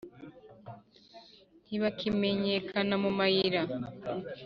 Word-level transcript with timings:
ntibakimenyekana 1.65 2.95
mu 3.03 3.11
mayira; 3.17 3.61